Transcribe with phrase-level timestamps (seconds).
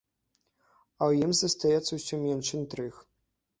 [1.01, 2.93] А ў ім застаецца ўсё менш інтрыг.